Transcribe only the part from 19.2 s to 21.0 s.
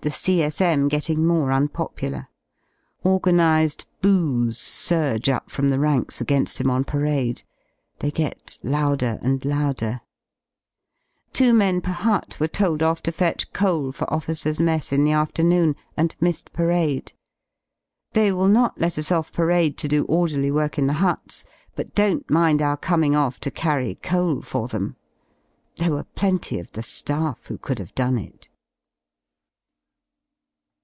parade to do orderly work in the